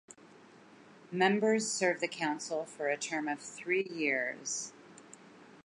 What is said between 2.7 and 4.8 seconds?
a term of three years.